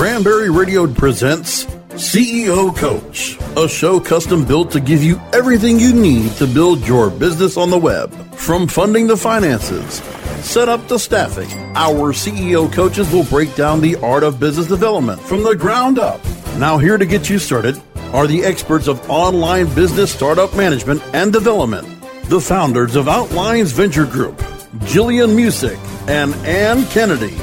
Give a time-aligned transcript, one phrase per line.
[0.00, 6.32] Cranberry Radio presents CEO Coach, a show custom built to give you everything you need
[6.36, 8.10] to build your business on the web.
[8.34, 9.96] From funding to finances,
[10.42, 15.20] set up to staffing, our CEO coaches will break down the art of business development
[15.20, 16.24] from the ground up.
[16.56, 17.78] Now, here to get you started
[18.14, 21.86] are the experts of online business startup management and development,
[22.30, 24.42] the founders of Outlines Venture Group,
[24.86, 25.76] Gillian Muessig
[26.08, 27.36] and Ann Kennedy.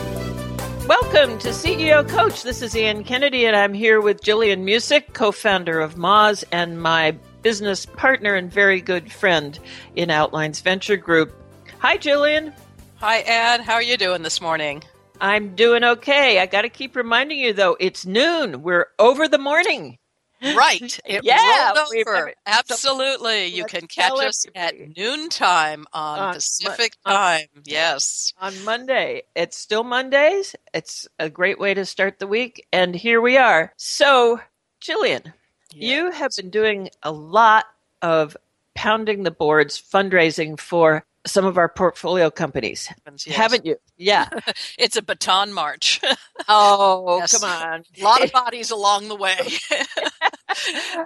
[1.10, 2.44] Welcome to CEO Coach.
[2.44, 6.82] This is Ann Kennedy, and I'm here with Gillian Muessig, co founder of Moz, and
[6.82, 9.58] my business partner and very good friend
[9.96, 11.34] in Outlines Venture Group.
[11.80, 12.52] Hi, Gillian.
[12.98, 13.62] Hi, Ann.
[13.62, 14.84] How are you doing this morning?
[15.22, 16.40] I'm doing okay.
[16.40, 18.62] I got to keep reminding you, though, it's noon.
[18.62, 20.00] We're over the morning.
[20.42, 21.00] Right.
[21.06, 22.34] It yeah, over.
[22.46, 23.48] Absolutely.
[23.48, 27.48] You can catch us at noontime on, on Pacific on, time.
[27.64, 28.34] Yes.
[28.40, 29.24] On Monday.
[29.36, 30.56] It's still Mondays.
[30.74, 32.68] It's a great way to start the week.
[32.74, 33.74] And here we are.
[33.78, 34.42] So,
[34.82, 35.34] Gillian,
[35.74, 37.66] you have been doing a lot
[38.02, 38.36] of
[38.76, 43.36] pounding the boards fundraising for some of our portfolio companies, yes.
[43.36, 43.76] haven't you?
[43.98, 44.28] Yeah,
[44.78, 46.02] it's a Bataan march.
[46.48, 47.38] oh, yes.
[47.38, 47.84] come on!
[48.00, 49.38] A lot of bodies along the way.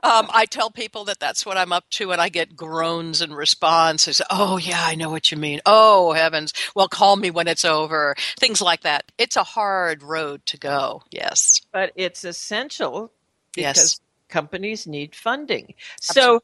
[0.03, 3.35] um, I tell people that that's what I'm up to, and I get groans and
[3.35, 4.21] responses.
[4.29, 5.59] Oh, yeah, I know what you mean.
[5.65, 6.53] Oh, heavens!
[6.75, 8.15] Well, call me when it's over.
[8.39, 9.11] Things like that.
[9.17, 11.03] It's a hard road to go.
[11.11, 13.11] Yes, but it's essential
[13.53, 13.99] because yes.
[14.29, 15.73] companies need funding.
[15.97, 16.21] Absolutely.
[16.21, 16.43] So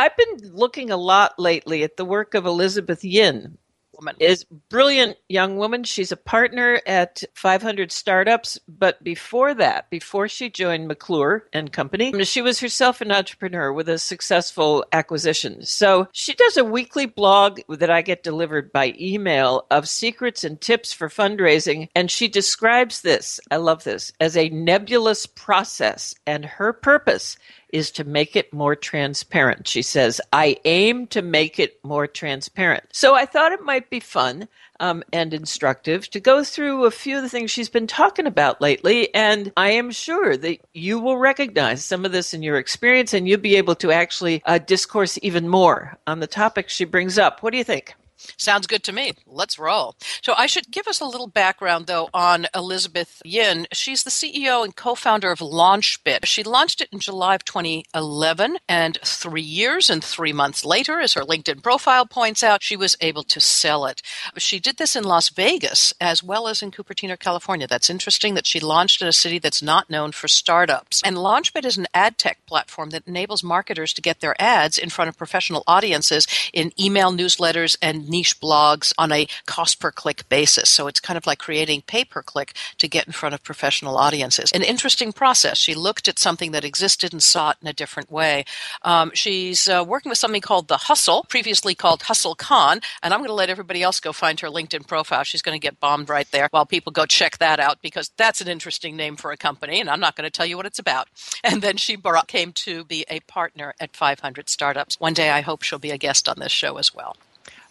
[0.00, 3.58] I've been looking a lot lately at the work of Elizabeth Yin.
[3.92, 4.16] Woman.
[4.18, 5.84] Is brilliant young woman.
[5.84, 12.24] She's a partner at 500 Startups, but before that, before she joined McClure and Company,
[12.24, 15.66] she was herself an entrepreneur with a successful acquisition.
[15.66, 20.58] So she does a weekly blog that I get delivered by email of secrets and
[20.58, 23.38] tips for fundraising, and she describes this.
[23.50, 27.36] I love this as a nebulous process, and her purpose
[27.72, 29.66] is to make it more transparent.
[29.66, 32.84] She says, I aim to make it more transparent.
[32.92, 34.48] So I thought it might be fun
[34.80, 38.60] um, and instructive to go through a few of the things she's been talking about
[38.60, 39.14] lately.
[39.14, 43.28] And I am sure that you will recognize some of this in your experience and
[43.28, 47.42] you'll be able to actually uh, discourse even more on the topics she brings up.
[47.42, 47.94] What do you think?
[48.36, 49.12] Sounds good to me.
[49.26, 49.96] Let's roll.
[50.22, 53.66] So, I should give us a little background, though, on Elizabeth Yin.
[53.72, 56.24] She's the CEO and co founder of Launchbit.
[56.26, 61.14] She launched it in July of 2011, and three years and three months later, as
[61.14, 64.02] her LinkedIn profile points out, she was able to sell it.
[64.36, 67.66] She did this in Las Vegas as well as in Cupertino, California.
[67.66, 71.02] That's interesting that she launched in a city that's not known for startups.
[71.04, 74.90] And Launchbit is an ad tech platform that enables marketers to get their ads in
[74.90, 80.28] front of professional audiences in email newsletters and niche blogs on a cost per click
[80.28, 80.68] basis.
[80.68, 83.96] So it's kind of like creating pay per click to get in front of professional
[83.96, 84.50] audiences.
[84.52, 85.58] An interesting process.
[85.58, 88.44] She looked at something that existed and saw it in a different way.
[88.82, 93.20] Um, she's uh, working with something called The Hustle, previously called Hustle Con, and I'm
[93.20, 95.24] going to let everybody else go find her LinkedIn profile.
[95.24, 98.40] She's going to get bombed right there while people go check that out because that's
[98.40, 100.78] an interesting name for a company, and I'm not going to tell you what it's
[100.78, 101.08] about.
[101.42, 105.00] And then she brought, came to be a partner at 500 Startups.
[105.00, 107.16] One day I hope she'll be a guest on this show as well.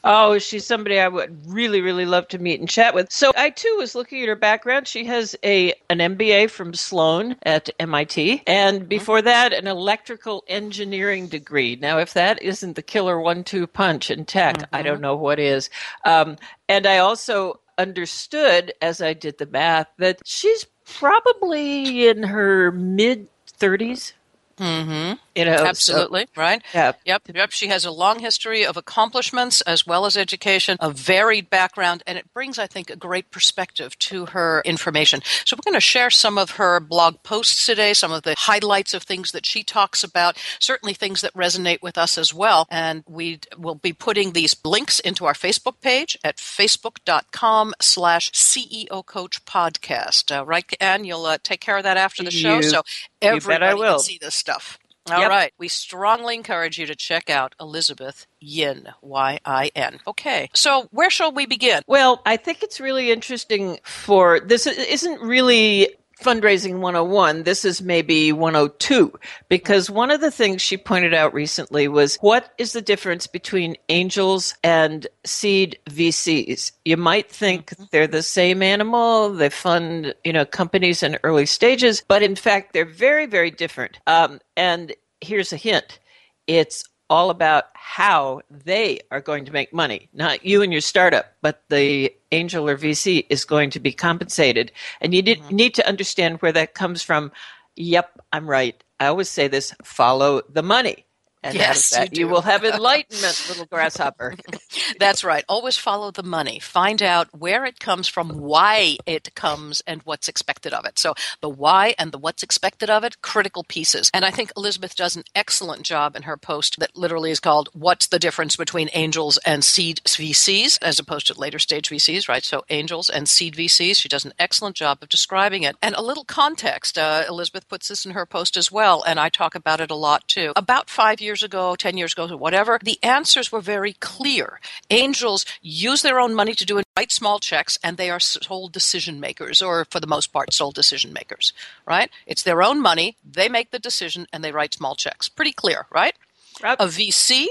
[0.03, 3.11] Oh, she's somebody I would really, really love to meet and chat with.
[3.11, 4.87] So I too was looking at her background.
[4.87, 8.87] She has a an MBA from Sloan at MIT, and mm-hmm.
[8.87, 11.75] before that, an electrical engineering degree.
[11.75, 14.75] Now, if that isn't the killer one-two punch in tech, mm-hmm.
[14.75, 15.69] I don't know what is.
[16.05, 16.37] Um,
[16.67, 23.27] and I also understood as I did the math that she's probably in her mid
[23.59, 24.13] 30s.
[24.57, 25.13] Mm-hmm.
[25.39, 26.61] You know, absolutely so, right.
[26.73, 26.91] Yeah.
[27.05, 27.21] Yep.
[27.33, 27.51] Yep.
[27.51, 32.17] She has a long history of accomplishments as well as education, a varied background, and
[32.17, 35.21] it brings, I think, a great perspective to her information.
[35.45, 38.93] So we're going to share some of her blog posts today, some of the highlights
[38.93, 42.67] of things that she talks about, certainly things that resonate with us as well.
[42.69, 49.05] And we will be putting these links into our Facebook page at facebook.com slash CEO
[49.05, 50.37] Coach Podcast.
[50.37, 51.05] Uh, right, Anne?
[51.05, 52.57] You'll uh, take care of that after the show.
[52.57, 52.83] You, so
[53.21, 54.77] everybody can see this stuff.
[55.11, 55.29] All yep.
[55.29, 55.53] right.
[55.57, 59.99] We strongly encourage you to check out Elizabeth Yin, Y I N.
[60.07, 60.49] Okay.
[60.53, 61.81] So, where shall we begin?
[61.87, 65.89] Well, I think it's really interesting for this isn't really
[66.21, 69.17] fundraising 101 this is maybe 102
[69.47, 73.77] because one of the things she pointed out recently was what is the difference between
[73.87, 77.85] angels and seed vcs you might think mm-hmm.
[77.91, 82.73] they're the same animal they fund you know companies in early stages but in fact
[82.73, 83.99] they're very very different.
[84.07, 85.99] Um, and here's a hint.
[86.47, 91.33] It's all about how they are going to make money, not you and your startup,
[91.41, 94.71] but the angel or VC is going to be compensated.
[95.01, 95.55] And you mm-hmm.
[95.55, 97.31] need to understand where that comes from.
[97.75, 98.81] Yep, I'm right.
[98.99, 101.05] I always say this follow the money.
[101.41, 104.35] And yes, that, you, you, will have enlightenment, little grasshopper.
[104.99, 105.43] That's right.
[105.47, 106.59] Always follow the money.
[106.59, 110.97] Find out where it comes from, why it comes, and what's expected of it.
[110.97, 114.09] So the why and the what's expected of it, critical pieces.
[114.13, 117.69] And I think Elizabeth does an excellent job in her post that literally is called
[117.73, 122.43] "What's the difference between angels and seed VCs?" as opposed to later stage VCs, right?
[122.43, 123.97] So angels and seed VCs.
[123.97, 125.75] She does an excellent job of describing it.
[125.81, 126.97] And a little context.
[126.97, 129.95] Uh, Elizabeth puts this in her post as well, and I talk about it a
[129.95, 130.53] lot too.
[130.55, 134.59] About five years ago, 10 years ago, whatever, the answers were very clear.
[134.89, 138.67] Angels use their own money to do and write small checks, and they are sole
[138.67, 141.53] decision makers, or for the most part, sole decision makers,
[141.85, 142.09] right?
[142.25, 143.17] It's their own money.
[143.23, 145.29] They make the decision and they write small checks.
[145.29, 146.15] Pretty clear, right?
[146.61, 146.79] Yep.
[146.79, 147.47] A VC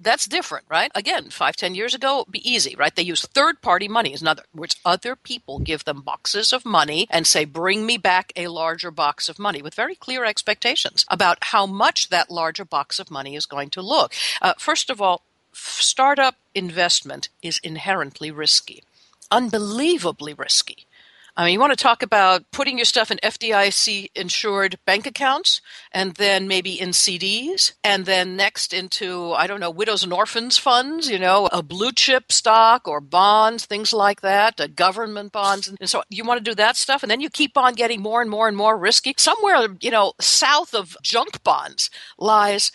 [0.00, 0.92] that's different, right?
[0.94, 2.94] Again, five, ten years ago, it'd be easy, right?
[2.94, 4.16] They use third party money.
[4.18, 8.32] In other words, other people give them boxes of money and say, bring me back
[8.36, 13.00] a larger box of money with very clear expectations about how much that larger box
[13.00, 14.12] of money is going to look.
[14.40, 15.22] Uh, first of all,
[15.58, 18.82] startup investment is inherently risky,
[19.30, 20.86] unbelievably risky.
[21.38, 25.60] I mean, you want to talk about putting your stuff in FDIC insured bank accounts
[25.92, 30.58] and then maybe in CDs and then next into, I don't know, widows and orphans
[30.58, 35.68] funds, you know, a blue chip stock or bonds, things like that, government bonds.
[35.68, 37.04] And so you want to do that stuff.
[37.04, 39.14] And then you keep on getting more and more and more risky.
[39.16, 41.88] Somewhere, you know, south of junk bonds
[42.18, 42.72] lies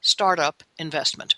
[0.00, 1.34] startup investment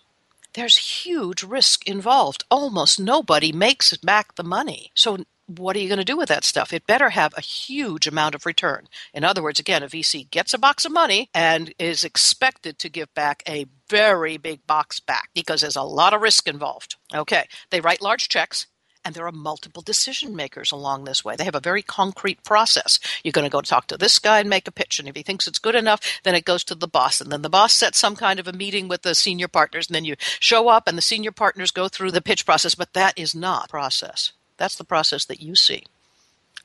[0.54, 2.44] there's huge risk involved.
[2.50, 4.90] Almost nobody makes back the money.
[4.94, 6.72] So what are you going to do with that stuff?
[6.72, 8.86] It better have a huge amount of return.
[9.12, 12.88] In other words, again, a VC gets a box of money and is expected to
[12.88, 16.96] give back a very big box back because there's a lot of risk involved.
[17.12, 18.66] Okay, they write large checks.
[19.04, 21.34] And there are multiple decision makers along this way.
[21.34, 23.00] They have a very concrete process.
[23.24, 24.98] You're going to go talk to this guy and make a pitch.
[24.98, 27.20] And if he thinks it's good enough, then it goes to the boss.
[27.20, 29.88] And then the boss sets some kind of a meeting with the senior partners.
[29.88, 32.74] And then you show up and the senior partners go through the pitch process.
[32.74, 34.32] But that is not process.
[34.58, 35.84] That's the process that you see.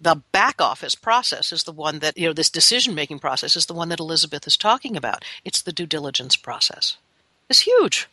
[0.02, 3.68] The back office process is the one that, you know, this decision making process is
[3.68, 5.24] the one that Elizabeth is talking about.
[5.46, 6.98] It's the due diligence process.
[7.50, 8.10] It's huge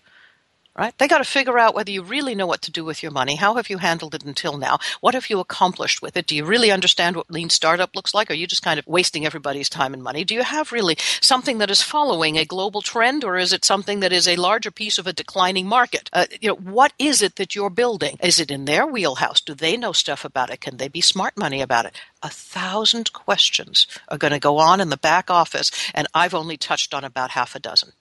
[0.77, 0.97] right?
[0.99, 3.37] They got to figure out whether you really know what to do with your money.
[3.37, 4.79] How have you handled it until now?
[5.01, 6.27] What have you accomplished with it?
[6.27, 8.31] Do you really understand what lean startup looks like?
[8.31, 10.25] Are you just kind of wasting everybody's time and money?
[10.25, 14.01] Do you have really something that is following a global trend, or is it something
[14.01, 16.09] that is a larger piece of a declining market?
[16.13, 18.17] Uh, you know, what is it that you're building?
[18.23, 19.41] Is it in their wheelhouse?
[19.41, 20.61] Do they know stuff about it?
[20.61, 21.95] Can they be smart money about it?
[22.23, 26.57] A thousand questions are going to go on in the back office, and I've only
[26.57, 27.93] touched on about half a dozen.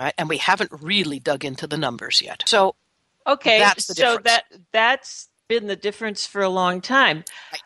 [0.00, 0.14] Right?
[0.16, 2.44] And we haven't really dug into the numbers yet.
[2.46, 2.74] So
[3.26, 4.24] okay, that's the so difference.
[4.24, 7.24] that that's been the difference for a long time.
[7.52, 7.60] Right.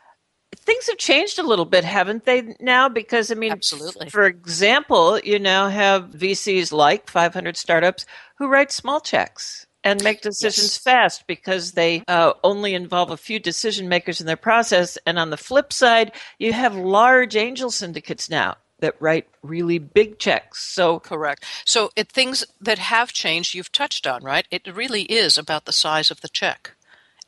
[0.57, 2.55] Things have changed a little bit, haven't they?
[2.59, 4.09] Now, because I mean, Absolutely.
[4.11, 8.07] For example, you now have VCs like 500 startups
[8.39, 10.79] who write small checks and make decisions Yes.
[10.79, 14.97] fast because they uh, only involve a few decision makers in their process.
[15.07, 20.19] And on the flip side, you have large angel syndicates now that write really big
[20.19, 20.63] checks.
[20.63, 21.45] So Correct.
[21.65, 24.47] So it, things that have changed, you've touched on, right?
[24.51, 26.74] It really is about the size of the check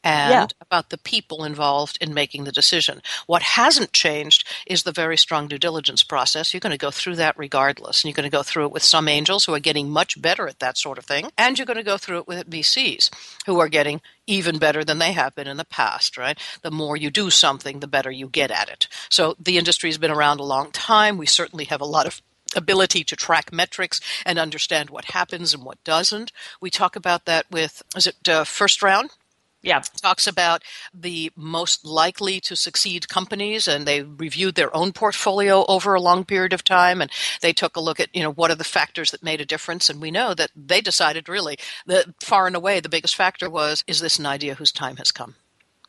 [0.06, 0.46] and Yeah.
[0.60, 3.02] about the people involved in making the decision.
[3.26, 6.54] What hasn't changed is the very strong due diligence process.
[6.54, 8.02] You're going to go through that regardless.
[8.04, 10.46] And you're going to go through it with some angels who are getting much better
[10.46, 11.30] at that sort of thing.
[11.36, 13.10] And you're going to go through it with VCs
[13.46, 16.38] who are getting even better than they have been in the past, right?
[16.62, 18.86] The more you do something, the better you get at it.
[19.10, 21.18] So the industry has been around a long time.
[21.18, 22.22] We certainly have a lot of
[22.54, 26.30] ability to track metrics and understand what happens and what doesn't.
[26.60, 29.10] We talk about that with, is it uh, first round?
[29.66, 29.80] Yeah.
[30.00, 30.62] Talks about
[30.94, 36.24] the most likely to succeed companies and they reviewed their own portfolio over a long
[36.24, 37.10] period of time and
[37.42, 39.90] they took a look at, you know, what are the factors that made a difference.
[39.90, 41.56] And we know that they decided really
[41.86, 45.10] that far and away the biggest factor was, is this an idea whose time has
[45.10, 45.34] come?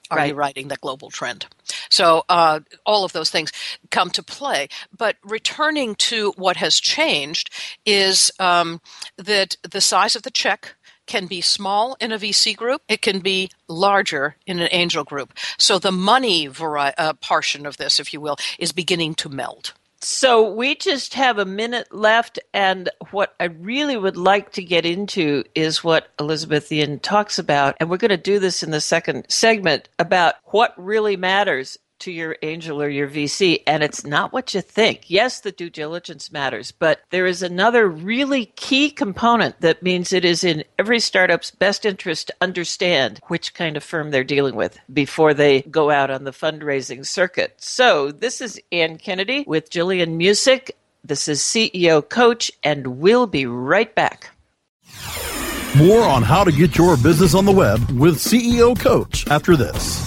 [0.09, 0.29] Are right.
[0.29, 1.45] you riding the global trend?
[1.89, 3.51] So uh, all of those things
[3.91, 4.69] come to play.
[4.97, 7.53] But returning to what has changed
[7.85, 8.81] is um,
[9.17, 10.76] that the size of the check
[11.07, 15.33] can be small in a VC group, it can be larger in an angel group.
[15.57, 19.73] So the money vari- uh, portion of this, if you will, is beginning to meld.
[19.99, 24.85] So we just have a minute left, and what I really would like to get
[24.85, 28.79] into is what Elizabeth Yin talks about, and we're going to do this in the
[28.79, 34.33] second segment about what really matters to your angel or your VC, and it's not
[34.33, 35.09] what you think.
[35.09, 40.25] Yes, the due diligence matters, but there is another really key component that means it
[40.25, 44.79] is in every startup's best interest to understand which kind of firm they're dealing with
[44.91, 47.53] before they go out on the fundraising circuit.
[47.57, 50.71] So, this is Ann Kennedy with Gillian Muessig.
[51.03, 54.31] This is CEO Coach, and we'll be right back.
[55.77, 60.06] More on how to get your business on the web with CEO Coach after this.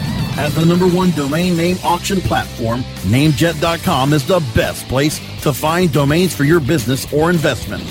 [0.41, 5.93] As the number one domain name auction platform, Namejet.com is the best place to find
[5.93, 7.83] domains for your business or investment.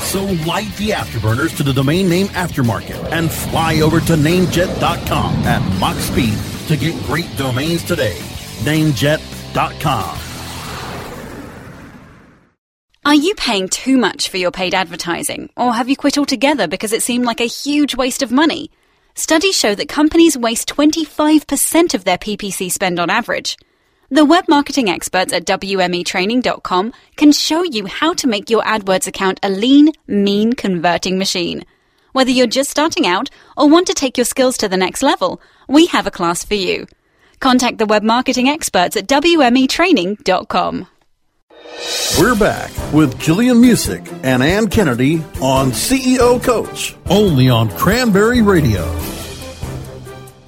[0.00, 5.78] So light the afterburners to the domain name aftermarket and fly over to Namejet.com at
[5.78, 6.38] Mach speed
[6.68, 8.16] to get great domains today.
[8.62, 10.18] Namejet.com.
[13.04, 16.94] Are you paying too much for your paid advertising, or have you quit altogether because
[16.94, 18.70] it seemed like a huge waste of money?
[19.16, 23.56] Studies show that companies waste 25% of their PPC spend on average.
[24.10, 29.38] The web marketing experts at WMEtraining.com can show you how to make your AdWords account
[29.44, 31.64] a lean, mean converting machine.
[32.10, 35.40] Whether you're just starting out or want to take your skills to the next level,
[35.68, 36.88] we have a class for you.
[37.38, 40.88] Contact the web marketing experts at WMEtraining.com.
[42.18, 48.84] We're back with Gillian Muessig and Ann Kennedy on CEO Coach, only on Cranberry Radio.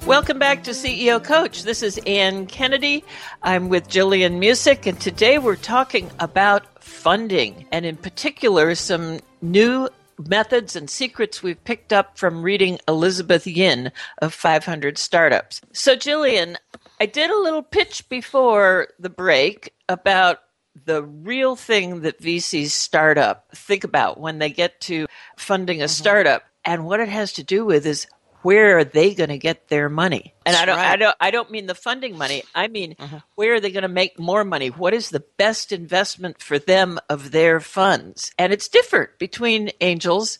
[0.05, 1.63] Welcome back to CEO Coach.
[1.63, 3.03] This is Ann Kennedy.
[3.43, 9.89] I'm with Gillian Muessig, and today we're talking about funding, and in particular, some new
[10.17, 13.91] methods and secrets we've picked up from reading Elizabeth Yin
[14.21, 15.59] of 500 Startups.
[15.73, 16.57] So, Gillian,
[17.01, 20.39] I did a little pitch before the break about
[20.85, 25.07] the real thing that VCs start up think about when they get to
[25.37, 25.89] funding a mm-hmm.
[25.89, 28.07] startup and what it has to do with is
[28.41, 30.33] where are they going to get their money?
[30.45, 30.91] And That's I don't, right.
[30.91, 32.43] I don't, I don't mean the funding money.
[32.53, 33.17] I mean, mm-hmm.
[33.35, 34.69] where are they going to make more money?
[34.69, 38.31] What is the best investment for them of their funds?
[38.37, 40.39] And it's different between angels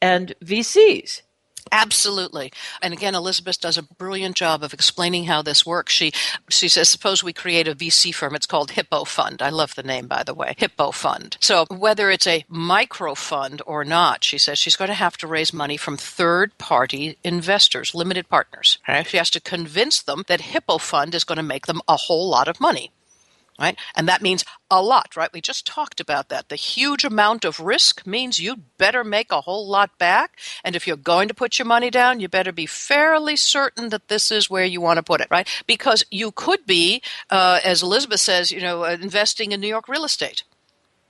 [0.00, 1.22] and VCs.
[1.70, 2.52] Absolutely.
[2.82, 5.92] And again, Elizabeth does a brilliant job of explaining how this works.
[5.92, 6.12] She
[6.48, 8.34] she says, suppose we create a VC firm.
[8.34, 9.40] It's called Hippo Fund.
[9.40, 10.54] I love the name, by the way.
[10.58, 11.36] Hippo Fund.
[11.40, 15.26] So whether it's a micro fund or not, she says she's going to have to
[15.26, 18.78] raise money from third party investors, limited partners.
[19.06, 22.28] She has to convince them that Hippo Fund is going to make them a whole
[22.28, 22.90] lot of money
[23.58, 23.78] right?
[23.94, 25.32] And that means a lot, right?
[25.32, 26.48] We just talked about that.
[26.48, 30.38] The huge amount of risk means you'd better make a whole lot back.
[30.64, 34.08] And if you're going to put your money down, you better be fairly certain that
[34.08, 35.48] this is where you want to put it, right?
[35.66, 39.88] Because you could be, uh, as Elizabeth says, you know, uh, investing in New York
[39.88, 40.44] real estate.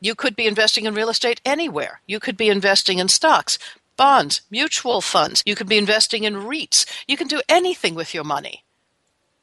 [0.00, 2.00] You could be investing in real estate anywhere.
[2.08, 3.56] You could be investing in stocks,
[3.96, 5.44] bonds, mutual funds.
[5.46, 6.86] You could be investing in REITs.
[7.06, 8.64] You can do anything with your money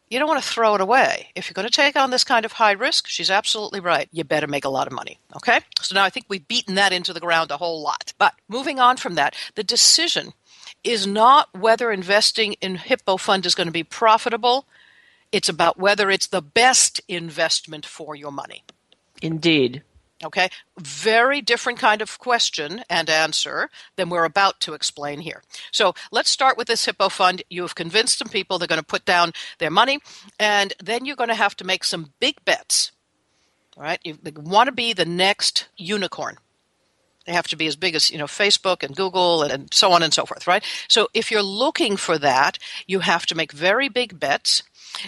[0.10, 1.30] you don't want to throw it away.
[1.36, 4.10] If you're going to take on this kind of high risk, she's absolutely right.
[4.12, 5.20] You better make a lot of money.
[5.36, 5.60] Okay?
[5.82, 8.14] So now I think we've beaten that into the ground a whole lot.
[8.18, 10.34] But moving on from that, the decision
[10.84, 14.66] is not whether investing in Hippo Fund is going to be profitable.
[15.32, 18.64] It's about whether it's the best investment for your money.
[19.22, 19.84] Indeed.
[20.22, 25.42] Okay, very different kind of question and answer than we're about to explain here.
[25.72, 27.42] So let's start with this Hippo fund.
[27.50, 30.00] You have convinced some people they're going to put down their money,
[30.38, 32.92] and then you're going to have to make some big bets.
[33.78, 36.36] All right, you want to be the next unicorn.
[37.30, 39.92] They have to be as big as you know Facebook and Google and, and so
[39.92, 40.64] on and so forth, right?
[40.88, 42.58] So if you're looking for that,
[42.88, 44.64] you have to make very big bets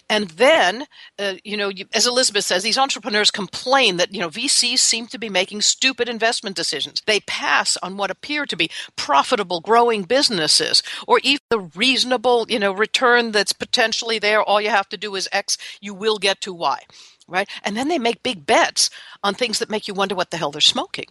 [0.09, 0.85] and then,
[1.17, 5.07] uh, you know, you, as Elizabeth says, these entrepreneurs complain that, you know, VCs seem
[5.07, 7.01] to be making stupid investment decisions.
[7.05, 12.59] They pass on what appear to be profitable, growing businesses or even the reasonable, you
[12.59, 14.41] know, return that's potentially there.
[14.41, 16.83] All you have to do is X, you will get to Y,
[17.27, 17.49] right?
[17.63, 18.89] And then they make big bets
[19.23, 21.07] on things that make you wonder what the hell they're smoking.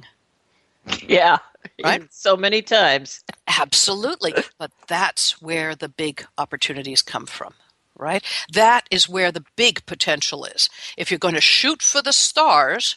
[1.06, 1.38] Yeah.
[1.82, 2.02] Right?
[2.10, 3.22] So many times.
[3.46, 4.34] Absolutely.
[4.58, 7.54] But that's where the big opportunities come from
[8.00, 8.24] right?
[8.52, 10.68] That is where the big potential is.
[10.96, 12.96] If you're going to shoot for the stars,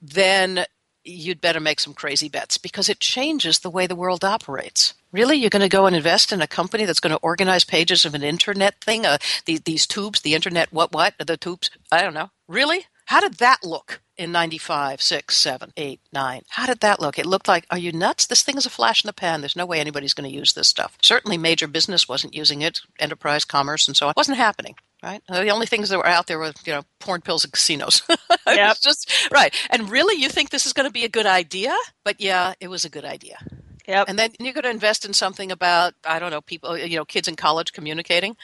[0.00, 0.64] then
[1.04, 4.94] you'd better make some crazy bets because it changes the way the world operates.
[5.12, 8.04] Really, you're going to go and invest in a company that's going to organize pages
[8.04, 9.06] of an internet thing?
[9.06, 11.14] Uh, these, these tubes, the internet, what, what?
[11.18, 11.70] The tubes?
[11.90, 12.30] I don't know.
[12.48, 12.86] Really?
[13.06, 16.42] How did that look in 95, 6, 7, 8, 9?
[16.50, 17.18] How did that look?
[17.18, 18.26] It looked like, are you nuts?
[18.26, 19.40] This thing is a flash in the pan.
[19.40, 20.98] There's no way anybody's going to use this stuff.
[21.02, 24.10] Certainly, major business wasn't using it, enterprise, commerce, and so on.
[24.10, 25.22] It wasn't happening right?
[25.28, 28.02] The only things that were out there were, you know, porn pills and casinos.
[28.46, 29.54] Yeah, just right.
[29.70, 31.76] And really, you think this is going to be a good idea?
[32.04, 33.38] But yeah, it was a good idea.
[33.86, 34.08] Yep.
[34.08, 37.04] And then you're going to invest in something about I don't know people, you know,
[37.04, 38.36] kids in college communicating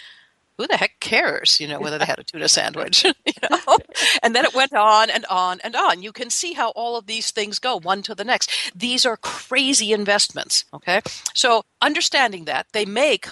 [0.59, 3.79] who the heck cares, you know, whether they had a tuna sandwich, you know?
[4.23, 6.03] And then it went on and on and on.
[6.03, 8.51] You can see how all of these things go one to the next.
[8.75, 11.01] These are crazy investments, okay?
[11.35, 13.29] So understanding that, they make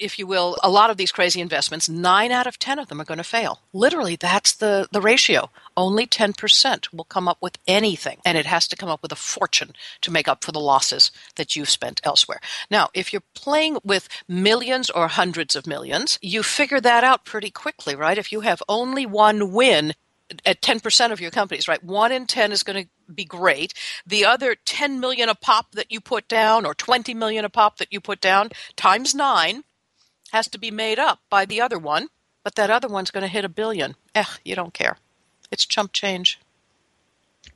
[0.00, 3.00] if you will, a lot of these crazy investments, nine out of 10 of them
[3.00, 3.60] are going to fail.
[3.72, 5.50] Literally, that's the, the ratio.
[5.78, 9.16] Only 10% will come up with anything, and it has to come up with a
[9.16, 12.40] fortune to make up for the losses that you've spent elsewhere.
[12.68, 17.52] Now, if you're playing with millions or hundreds of millions, you figure that out pretty
[17.52, 18.18] quickly, right?
[18.18, 19.94] If you have only one win,
[20.44, 21.82] at 10% of your companies, right?
[21.84, 23.72] One in 10 is going to be great.
[24.04, 27.78] The other 10 million a pop that you put down or 20 million a pop
[27.78, 29.62] that you put down times nine
[30.32, 32.08] has to be made up by the other one,
[32.42, 33.94] but that other one's going to hit a billion.
[34.16, 34.98] Eh, you don't care.
[35.50, 36.38] It's chump change.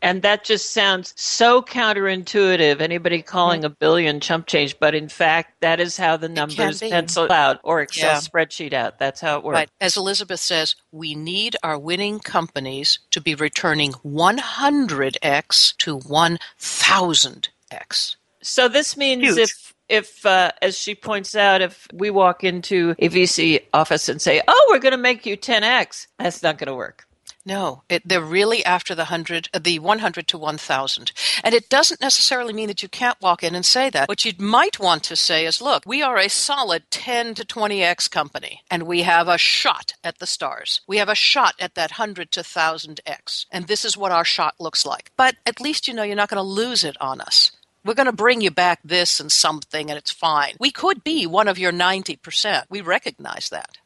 [0.00, 2.80] And that just sounds so counterintuitive.
[2.80, 3.66] Anybody calling mm-hmm.
[3.66, 7.80] a billion chump change, but in fact, that is how the numbers pencil out or
[7.80, 8.18] Excel yeah.
[8.18, 8.98] spreadsheet out.
[8.98, 9.54] That's how it works.
[9.54, 9.70] Right.
[9.80, 18.16] As Elizabeth says, we need our winning companies to be returning 100x to 1000x.
[18.42, 19.38] So this means Huge.
[19.38, 24.22] if if, uh, as she points out, if we walk into a VC office and
[24.22, 27.06] say, "Oh, we're going to make you 10x," that's not going to work.
[27.44, 31.10] No, it, they're really after the hundred, uh, the one hundred to one thousand,
[31.42, 34.08] and it doesn't necessarily mean that you can't walk in and say that.
[34.08, 37.82] What you might want to say is, "Look, we are a solid ten to twenty
[37.82, 40.82] x company, and we have a shot at the stars.
[40.86, 44.24] We have a shot at that hundred to thousand x, and this is what our
[44.24, 45.10] shot looks like.
[45.16, 47.50] But at least you know you're not going to lose it on us."
[47.84, 50.54] We're going to bring you back this and something, and it's fine.
[50.60, 52.66] We could be one of your 90%.
[52.70, 53.78] We recognize that.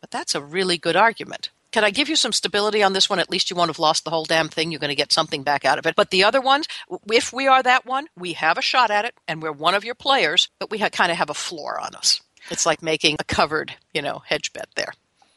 [0.00, 1.50] But that's a really good argument.
[1.74, 3.18] Can I give you some stability on this one?
[3.18, 4.70] At least you won't have lost the whole damn thing.
[4.70, 5.96] You're going to get something back out of it.
[5.96, 6.68] But the other ones,
[7.10, 9.84] if we are that one, we have a shot at it, and we're one of
[9.84, 12.22] your players, but we kind of have a floor on us.
[12.48, 14.92] It's like making a covered, you know, hedge bet there.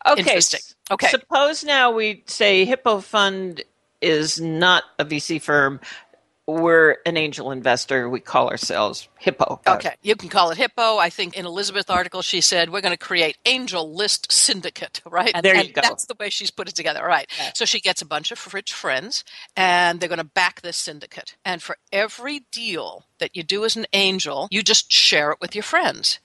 [0.06, 0.20] Okay.
[0.20, 0.60] Interesting.
[0.92, 1.08] Okay.
[1.08, 3.64] Suppose now we say Hippo Fund
[4.00, 5.80] is not a VC firm,
[6.48, 8.10] we're an angel investor.
[8.10, 9.60] We call ourselves Hippo.
[9.66, 10.98] Uh, okay, you can call it Hippo.
[10.98, 15.32] I think in Elizabeth's article she said we're going to create Angel List Syndicate, right?
[15.36, 15.82] And there you go.
[15.82, 17.30] That's the way she's put it together, right?
[17.54, 19.26] So she gets a bunch of rich friends,
[19.58, 21.36] and they're going to back this syndicate.
[21.44, 25.54] And for every deal that you do as an angel, you just share it with
[25.54, 26.20] your friends,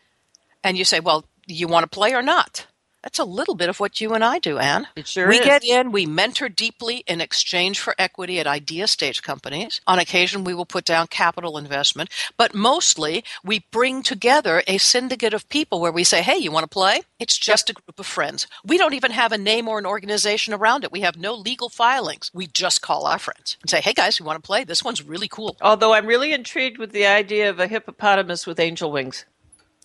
[0.62, 2.66] and you say, "Well, you want to play or not?"
[3.02, 4.86] That's a little bit of what you and I do, Anne.
[4.94, 5.44] It sure we is.
[5.44, 9.80] get in, we mentor deeply in exchange for equity at idea stage companies.
[9.86, 15.34] On occasion, we will put down capital investment, but mostly we bring together a syndicate
[15.34, 17.02] of people where we say, hey, you want to play?
[17.18, 18.46] It's just a group of friends.
[18.64, 20.92] We don't even have a name or an organization around it.
[20.92, 22.30] We have no legal filings.
[22.32, 24.62] We just call our friends and say, hey, guys, you want to play?
[24.64, 25.56] This one's really cool.
[25.60, 29.24] Although I'm really intrigued with the idea of a hippopotamus with angel wings.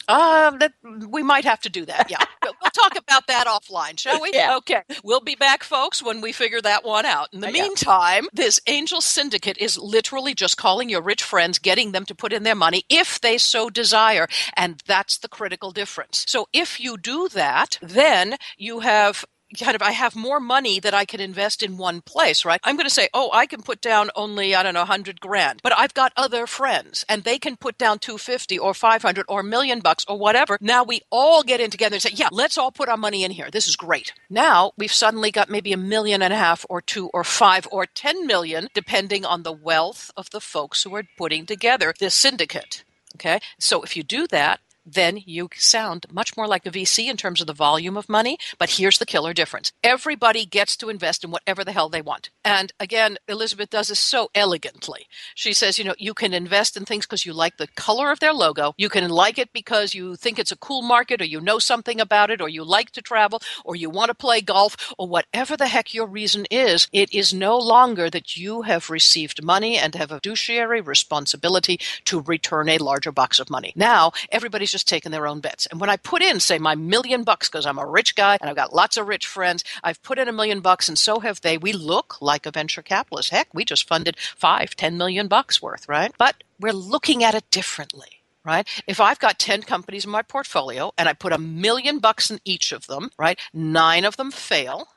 [0.08, 0.74] Um, that
[1.10, 2.10] we might have to do that.
[2.10, 4.32] Yeah, we'll talk about that offline, shall we?
[4.34, 4.56] Yeah.
[4.58, 7.30] Okay, we'll be back, folks, when we figure that one out.
[7.34, 7.64] In the Yeah.
[7.64, 12.34] meantime, this angel syndicate is literally just calling your rich friends, getting them to put
[12.34, 16.26] in their money if they so desire, and that's the critical difference.
[16.28, 20.94] So if you do that, then you have kind of I have more money that
[20.94, 22.60] I can invest in one place, right?
[22.64, 25.62] I'm going to say, "Oh, I can put down only I don't know 100 grand."
[25.64, 29.44] But I've got other friends and they can put down 250 or 500 or a
[29.44, 30.58] million bucks or whatever.
[30.62, 33.32] Now we all get in together and say, "Yeah, let's all put our money in
[33.32, 33.50] here.
[33.52, 37.10] This is great." Now, we've suddenly got maybe a million and a half or 2
[37.14, 41.46] or 5 or 10 million depending on the wealth of the folks who are putting
[41.46, 42.84] together this syndicate.
[43.16, 43.40] Okay?
[43.60, 47.42] So if you do that, then you sound much more like a VC in terms
[47.42, 48.38] of the volume of money.
[48.58, 52.30] But here's the killer difference everybody gets to invest in whatever the hell they want.
[52.46, 55.08] And again, Elizabeth does this so elegantly.
[55.36, 58.20] She says, you know, you can invest in things because you like the color of
[58.20, 58.74] their logo.
[58.78, 62.00] You can like it because you think it's a cool market or you know something
[62.00, 65.58] about it or you like to travel or you want to play golf or whatever
[65.58, 66.88] the heck your reason is.
[66.94, 72.22] It is no longer that you have received money and have a fiduciary responsibility to
[72.22, 73.74] return a larger box of money.
[73.76, 75.66] Now, everybody's just taking their own bets.
[75.66, 78.48] And when I put in, say, my million bucks, because I'm a rich guy and
[78.48, 81.42] I've got lots of rich friends, I've put in a million bucks and so have
[81.42, 81.58] they.
[81.58, 83.32] We look like a venture capitalist.
[83.32, 86.14] Heck, we just funded five, ten million bucks worth, right?
[86.20, 88.10] But we're looking at it differently.
[88.46, 88.66] Right?
[88.88, 92.40] If I've got 10 companies in my portfolio and I put a million bucks in
[92.46, 93.38] each of them, right?
[93.54, 94.88] Nine of them fail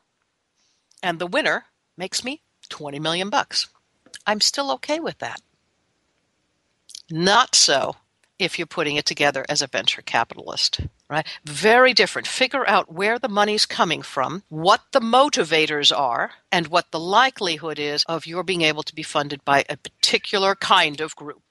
[1.02, 1.64] and the winner
[1.96, 3.66] makes me 20 million bucks.
[4.24, 5.40] I'm still okay with that.
[7.10, 7.96] Not so
[8.40, 11.26] if you're putting it together as a venture capitalist, right?
[11.44, 12.26] Very different.
[12.26, 17.78] Figure out where the money's coming from, what the motivators are, and what the likelihood
[17.78, 21.42] is of your being able to be funded by a particular kind of group.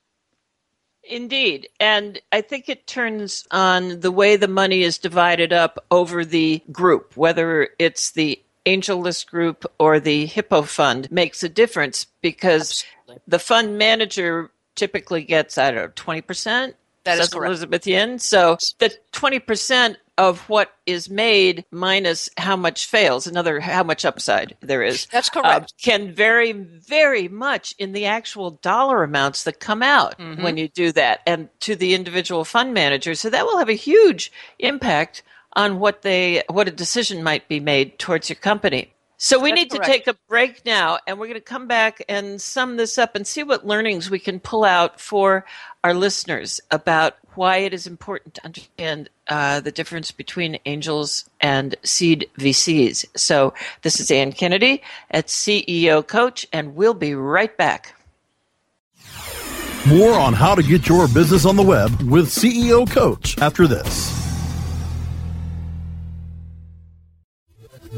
[1.03, 1.69] Indeed.
[1.79, 6.61] And I think it turns on the way the money is divided up over the
[6.71, 12.85] group, whether it's the angel list group or the hippo fund makes a difference because
[13.01, 13.23] Absolutely.
[13.27, 16.73] the fund manager typically gets, I don't know, 20%.
[17.03, 17.47] That is correct.
[17.47, 18.19] Elizabeth Yin.
[18.19, 24.55] So the 20% of what is made minus how much fails, another how much upside
[24.59, 25.07] there is.
[25.11, 25.73] That's uh, correct.
[25.81, 30.43] can vary very much in the actual dollar amounts that come out Mm-hmm.
[30.43, 33.15] when you do that and to the individual fund manager.
[33.15, 37.59] So that will have a huge impact on what they what a decision might be
[37.59, 38.93] made towards your company.
[39.21, 39.85] So we That's need correct.
[39.85, 43.17] to take a break now and we're going to come back and sum this up
[43.17, 45.45] and see what learnings we can pull out for
[45.83, 51.75] our listeners about why it is important to understand uh, the difference between angels and
[51.83, 53.05] seed VCs.
[53.17, 57.95] So this is Ann Kennedy at CEO Coach, and we'll be right back.
[59.85, 64.28] More on how to get your business on the web with CEO Coach after this.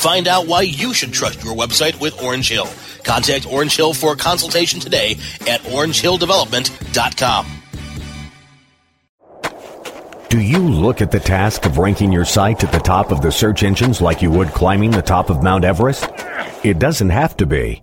[0.00, 2.66] Find out why you should trust your website with Orange Hill.
[3.04, 7.46] Contact Orange Hill for a consultation today at orangehilldevelopment.com.
[10.30, 13.30] Do you look at the task of ranking your site at the top of the
[13.30, 16.08] search engines like you would climbing the top of Mount Everest?
[16.64, 17.82] It doesn't have to be.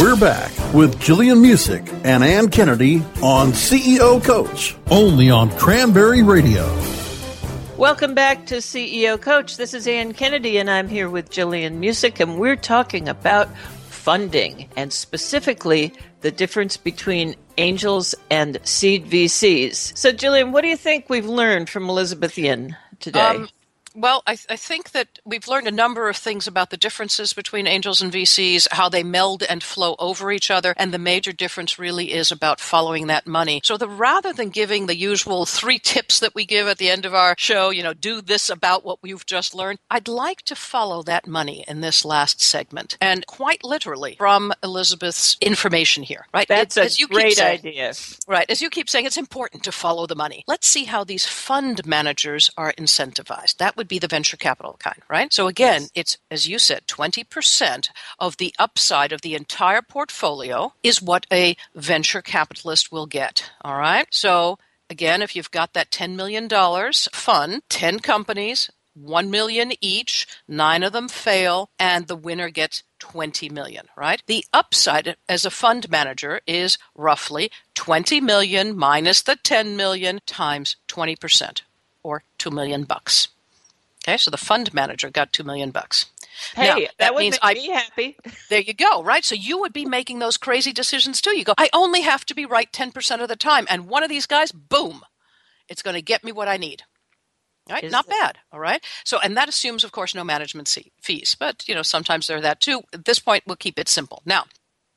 [0.00, 6.64] We're back with Gillian Muessig and Ann Kennedy on CEO Coach, only on Cranberry Radio.
[7.76, 9.56] Welcome back to CEO Coach.
[9.56, 14.68] This is Ann Kennedy, and I'm here with Gillian Muessig, and we're talking about funding
[14.76, 19.96] and specifically the difference between angels and seed VCs.
[19.96, 23.20] So, Gillian, what do you think we've learned from Elizabeth Yin today?
[23.20, 23.48] Um,
[23.96, 27.32] well, I, th- I, think that we've learned a number of things about the differences
[27.32, 31.32] between angels and VCs, how they meld and flow over each other, and the major
[31.32, 33.62] difference really is about following that money.
[33.64, 37.06] So, the rather than giving the usual three tips that we give at the end
[37.06, 40.54] of our show, you know, do this about what you've just learned, I'd like to
[40.54, 46.26] follow that money in this last segment, and quite literally from Elizabeth's information here.
[46.34, 46.46] Right?
[46.46, 47.94] That's it, a great saying, idea.
[48.28, 48.50] Right?
[48.50, 50.44] As you keep saying, it's important to follow the money.
[50.46, 53.56] Let's see how these fund managers are incentivized.
[53.56, 55.32] That would would be the venture capital kind, right?
[55.32, 55.90] So again, yes.
[55.94, 61.56] it's, as you said, 20% of the upside of the entire portfolio is what a
[61.72, 63.48] venture capitalist will get.
[63.60, 64.08] All right.
[64.10, 64.58] So
[64.90, 66.48] again, if you've got that $10 million
[67.12, 73.48] fund, 10 companies, 1 million each, 9 of them fail and the winner gets 20
[73.50, 74.20] million, right?
[74.26, 80.74] The upside as a fund manager is roughly 20 million minus the 10 million times
[80.88, 81.60] 20%
[82.02, 83.28] or 2 million bucks.
[84.06, 86.06] Okay, so the fund manager got two million bucks.
[86.54, 88.16] Hey, now, that, that would means make I, me happy.
[88.50, 89.24] There you go, right?
[89.24, 91.36] So you would be making those crazy decisions too.
[91.36, 93.66] You go, I only have to be right 10% of the time.
[93.68, 95.02] And one of these guys, boom,
[95.68, 96.84] it's going to get me what I need.
[97.68, 97.82] Right?
[97.82, 98.38] Is Not bad.
[98.52, 98.84] All right.
[99.04, 102.60] So, and that assumes, of course, no management fees, but, you know, sometimes they're that
[102.60, 102.82] too.
[102.92, 104.22] At this point, we'll keep it simple.
[104.24, 104.44] Now,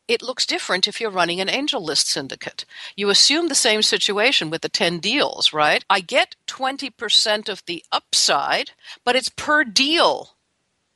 [0.10, 2.66] it looks different if you're running an angel list syndicate.
[2.96, 5.86] You assume the same situation with the 10 deals, right?
[5.88, 8.72] I get 20% of the upside,
[9.06, 10.32] but it's per deal,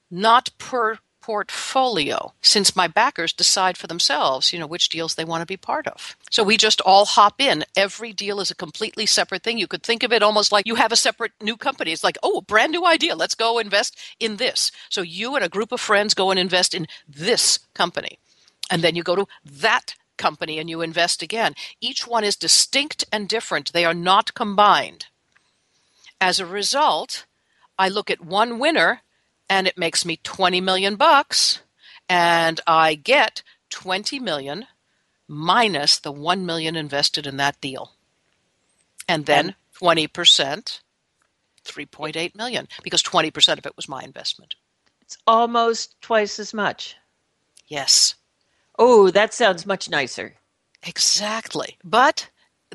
[0.10, 5.42] not per portfolio since my backers decide for themselves you know which deals they want
[5.42, 6.18] to be part of.
[6.30, 7.64] So we just all hop in.
[7.78, 9.58] Every deal is a completely separate thing.
[9.58, 11.94] You could think of it almost like you have a separate new company.
[11.94, 13.16] It's like oh a brand new idea.
[13.16, 14.70] Let's go invest in this.
[14.90, 18.18] So you and a group of friends go and invest in this company
[18.74, 21.54] and then you go to that company and you invest again.
[21.80, 25.06] Each one is distinct and different, they are not combined.
[26.20, 27.28] As a result,
[27.78, 29.02] I look at one winner
[29.48, 31.62] and it makes me 20 million bucks
[32.10, 34.66] and I get 20 million
[35.28, 37.92] minus the 1 million invested in that deal.
[39.08, 44.56] And then 20%, 3.8 million because 20% of it was my investment.
[45.02, 46.96] It's almost twice as much.
[47.68, 48.16] Yes.
[48.78, 50.36] Oh, that sounds much nicer.
[50.86, 51.78] Exactly.
[51.84, 52.30] But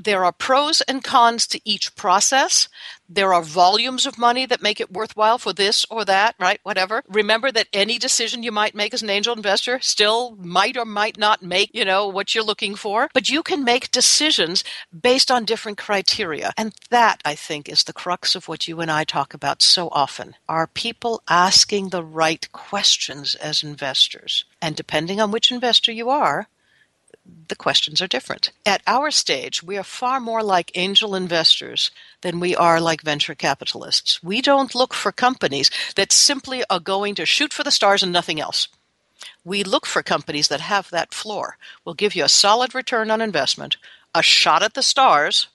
[0.05, 2.69] there are pros and cons to each process.
[3.09, 6.61] There are volumes of money that make it worthwhile for this or that, right?
[6.63, 7.03] Whatever.
[7.09, 11.17] Remember that any decision you might make as an angel investor still might or might
[11.17, 13.09] not make, you know, what you're looking for.
[13.15, 14.63] But you can make decisions
[14.99, 16.53] based on different criteria.
[16.57, 19.89] And that, I think, is the crux of what you and I talk about so
[19.91, 20.35] often.
[20.49, 24.45] Are people asking the right questions as investors?
[24.61, 26.49] And depending on which investor you are,
[27.49, 28.53] the questions are different.
[28.64, 31.91] At our stage, we are far more like angel investors
[32.23, 34.23] than we are like venture capitalists.
[34.23, 38.12] We don't look for companies that simply are going to shoot for the stars and
[38.12, 38.69] nothing else.
[39.45, 43.21] We look for companies that have that floor, will give you a solid return on
[43.21, 43.77] investment,
[44.14, 45.49] a shot at the stars,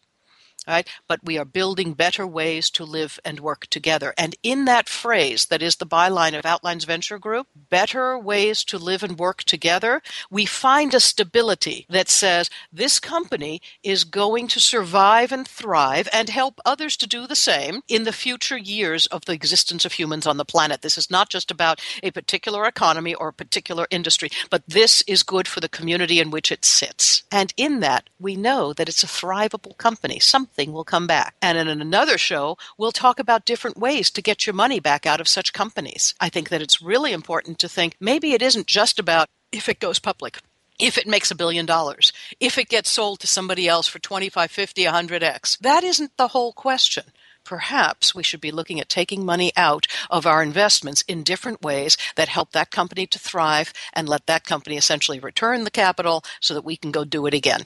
[0.67, 0.87] right?
[1.07, 4.13] But we are building better ways to live and work together.
[4.17, 8.77] And in that phrase, that is the byline of Outlines Venture Group, better ways to
[8.77, 14.59] live and work together, we find a stability that says this company is going to
[14.59, 19.25] survive and thrive and help others to do the same in the future years of
[19.25, 20.81] the existence of humans on the planet.
[20.81, 25.23] This is not just about a particular economy or a particular industry, but this is
[25.23, 27.23] good for the community in which it sits.
[27.31, 30.19] And in that, we know that it's a thrivable company.
[30.19, 31.35] Some something will come back.
[31.41, 35.19] And in another show, we'll talk about different ways to get your money back out
[35.19, 36.13] of such companies.
[36.19, 39.79] I think that it's really important to think maybe it isn't just about if it
[39.79, 40.39] goes public
[40.79, 44.49] if it makes a billion dollars, if it gets sold to somebody else for 25,
[44.49, 45.59] 50, 100x.
[45.59, 47.03] That isn't the whole question.
[47.45, 51.95] Perhaps we should be looking at taking money out of our investments in different ways
[52.15, 56.55] that help that company to thrive and let that company essentially return the capital so
[56.55, 57.61] that we can go do it again.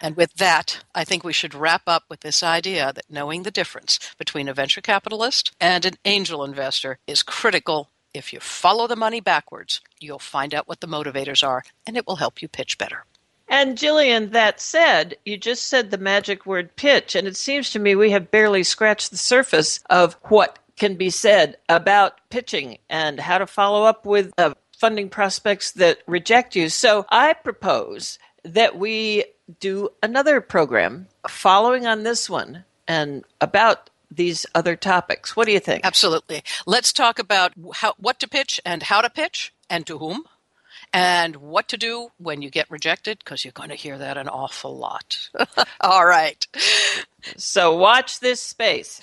[0.00, 3.50] And with that, I think we should wrap up with this idea that knowing the
[3.50, 7.90] difference between a venture capitalist and an angel investor is critical.
[8.14, 12.06] If you follow the money backwards, you'll find out what the motivators are, and it
[12.06, 13.04] will help you pitch better.
[13.48, 17.78] And Gillian, that said, you just said the magic word pitch, and it seems to
[17.78, 23.20] me we have barely scratched the surface of what can be said about pitching and
[23.20, 26.68] how to follow up with a funding prospects that reject you.
[26.68, 29.24] So I propose that we
[29.60, 35.36] do another program following on this one and about these other topics.
[35.36, 35.84] What do you think?
[35.84, 36.42] Absolutely.
[36.66, 40.24] Let's talk about how, what to pitch and how to pitch and to whom
[40.92, 44.28] and what to do when you get rejected because you're going to hear that an
[44.28, 45.30] awful lot.
[45.80, 46.46] All right.
[47.36, 49.00] So watch this space.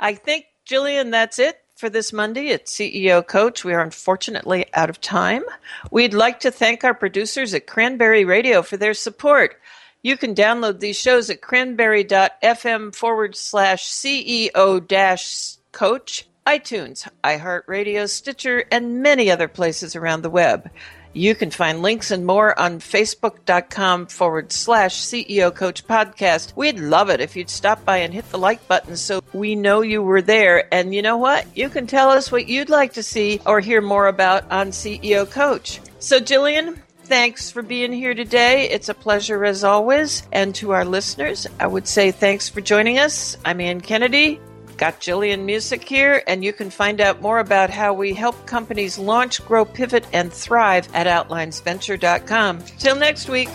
[0.00, 3.64] I think, Gillian, that's it for this Monday at CEO Coach.
[3.64, 5.44] We are unfortunately out of time.
[5.92, 9.60] We'd like to thank our producers at Cranberry Radio for their support.
[10.02, 18.64] You can download these shows at cranberry.fm forward slash CEO dash coach, iTunes, iHeartRadio, Stitcher,
[18.72, 20.68] and many other places around the web.
[21.12, 26.54] You can find links and more on facebook.com forward slash CEO Coach Podcast.
[26.56, 29.80] We'd love it if you'd stop by and hit the like button so we know
[29.82, 30.72] you were there.
[30.72, 31.46] And you know what?
[31.56, 35.28] You can tell us what you'd like to see or hear more about on CEO
[35.30, 35.80] Coach.
[35.98, 38.68] So, Gillian, thanks for being here today.
[38.68, 40.22] It's a pleasure as always.
[40.32, 43.36] And to our listeners, I would say thanks for joining us.
[43.44, 44.40] I'm Ann Kennedy.
[44.78, 48.96] Got Gillian Muessig here, and you can find out more about how we help companies
[48.96, 52.62] launch, grow, pivot, and thrive at outlinesventure.com.
[52.78, 53.50] Till next week.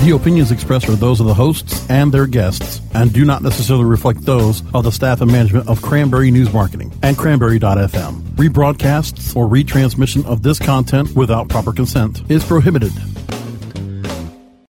[0.00, 3.84] The opinions expressed are those of the hosts and their guests and do not necessarily
[3.84, 8.22] reflect those of the staff and management of Cranberry News Marketing and Cranberry.fm.
[8.36, 12.92] Rebroadcasts or retransmission of this content without proper consent is prohibited.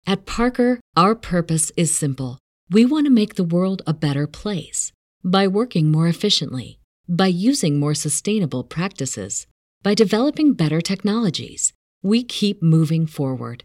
[0.06, 2.38] At Parker, our purpose is simple.
[2.70, 4.90] We want to make the world a better place
[5.22, 9.46] by working more efficiently, by using more sustainable practices,
[9.82, 11.74] by developing better technologies.
[12.02, 13.64] We keep moving forward.